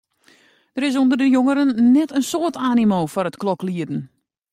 [0.75, 3.99] Der is ûnder de jongerein net in soad animo foar it kloklieden.